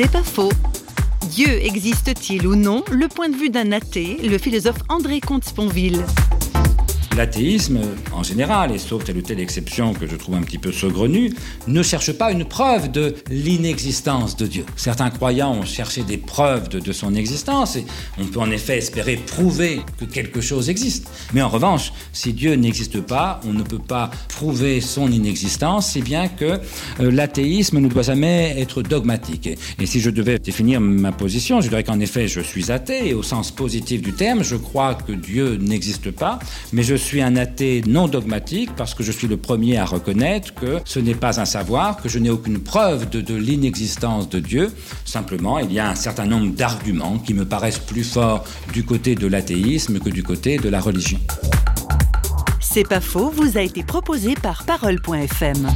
C'est 0.00 0.12
pas 0.12 0.22
faux. 0.22 0.52
Dieu 1.28 1.48
existe-t-il 1.48 2.46
ou 2.46 2.54
non? 2.54 2.84
Le 2.88 3.08
point 3.08 3.28
de 3.28 3.34
vue 3.34 3.50
d'un 3.50 3.72
athée, 3.72 4.16
le 4.22 4.38
philosophe 4.38 4.78
André 4.88 5.18
Comte-Sponville. 5.18 6.04
L'athéisme, 7.18 7.80
en 8.12 8.22
général, 8.22 8.70
et 8.70 8.78
sauf 8.78 9.02
telle 9.02 9.16
ou 9.16 9.22
telle 9.22 9.40
exception 9.40 9.92
que 9.92 10.06
je 10.06 10.14
trouve 10.14 10.36
un 10.36 10.42
petit 10.42 10.56
peu 10.56 10.70
saugrenue, 10.70 11.32
ne 11.66 11.82
cherche 11.82 12.12
pas 12.12 12.30
une 12.30 12.44
preuve 12.44 12.92
de 12.92 13.16
l'inexistence 13.28 14.36
de 14.36 14.46
Dieu. 14.46 14.64
Certains 14.76 15.10
croyants 15.10 15.52
ont 15.52 15.64
cherché 15.64 16.04
des 16.04 16.16
preuves 16.16 16.68
de, 16.68 16.92
son 16.92 17.16
existence, 17.16 17.74
et 17.74 17.84
on 18.20 18.24
peut 18.26 18.38
en 18.38 18.52
effet 18.52 18.78
espérer 18.78 19.16
prouver 19.16 19.80
que 19.98 20.04
quelque 20.04 20.40
chose 20.40 20.70
existe. 20.70 21.08
Mais 21.32 21.42
en 21.42 21.48
revanche, 21.48 21.92
si 22.12 22.32
Dieu 22.32 22.54
n'existe 22.54 23.00
pas, 23.00 23.40
on 23.44 23.52
ne 23.52 23.64
peut 23.64 23.80
pas 23.80 24.12
prouver 24.28 24.80
son 24.80 25.10
inexistence, 25.10 25.90
si 25.90 26.02
bien 26.02 26.28
que 26.28 26.60
euh, 27.00 27.10
l'athéisme 27.10 27.80
ne 27.80 27.88
doit 27.88 28.02
jamais 28.02 28.54
être 28.60 28.80
dogmatique. 28.82 29.48
Et, 29.48 29.58
et 29.80 29.86
si 29.86 29.98
je 29.98 30.10
devais 30.10 30.38
définir 30.38 30.80
ma 30.80 31.10
position, 31.10 31.60
je 31.60 31.68
dirais 31.68 31.82
qu'en 31.82 31.98
effet, 31.98 32.28
je 32.28 32.40
suis 32.40 32.70
athée, 32.70 33.08
et 33.08 33.14
au 33.14 33.24
sens 33.24 33.50
positif 33.50 34.02
du 34.02 34.12
terme, 34.12 34.44
je 34.44 34.54
crois 34.54 34.94
que 34.94 35.10
Dieu 35.10 35.56
n'existe 35.56 36.12
pas, 36.12 36.38
mais 36.72 36.84
je 36.84 36.94
suis 36.94 37.07
un 37.16 37.36
athée 37.36 37.82
non 37.86 38.06
dogmatique 38.06 38.70
parce 38.76 38.94
que 38.94 39.02
je 39.02 39.10
suis 39.10 39.26
le 39.26 39.36
premier 39.36 39.78
à 39.78 39.84
reconnaître 39.84 40.54
que 40.54 40.78
ce 40.84 40.98
n'est 40.98 41.14
pas 41.14 41.40
un 41.40 41.44
savoir, 41.44 42.00
que 42.02 42.08
je 42.08 42.18
n'ai 42.18 42.30
aucune 42.30 42.58
preuve 42.58 43.08
de, 43.08 43.20
de 43.20 43.34
l'inexistence 43.34 44.28
de 44.28 44.38
Dieu. 44.38 44.70
Simplement, 45.04 45.58
il 45.58 45.72
y 45.72 45.78
a 45.78 45.88
un 45.88 45.94
certain 45.94 46.26
nombre 46.26 46.54
d'arguments 46.54 47.18
qui 47.18 47.34
me 47.34 47.44
paraissent 47.44 47.78
plus 47.78 48.04
forts 48.04 48.44
du 48.72 48.84
côté 48.84 49.14
de 49.14 49.26
l'athéisme 49.26 49.98
que 49.98 50.10
du 50.10 50.22
côté 50.22 50.58
de 50.58 50.68
la 50.68 50.80
religion. 50.80 51.18
C'est 52.60 52.86
pas 52.86 53.00
faux, 53.00 53.30
vous 53.30 53.56
a 53.56 53.62
été 53.62 53.82
proposé 53.82 54.34
par 54.34 54.64
parole.fm. 54.64 55.68